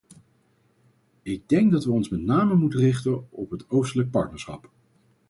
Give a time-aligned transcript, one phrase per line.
[1.21, 4.69] Ik denk dat we ons met name moeten richten op het oostelijk partnerschap.